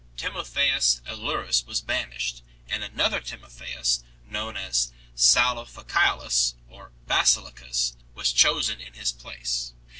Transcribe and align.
Timotheus 0.17 0.99
Aelurus 1.05 1.63
was 1.67 1.79
banished, 1.79 2.41
and 2.67 2.83
another 2.83 3.21
Timotheus, 3.21 4.03
known 4.27 4.57
as 4.57 4.91
Salopha 5.15 5.83
ciolus 5.83 6.55
or 6.67 6.91
Basilicus, 7.05 7.95
was 8.15 8.31
chosen 8.33 8.81
in 8.81 8.93
his 8.93 9.11
place 9.11 9.73
4 9.75 9.79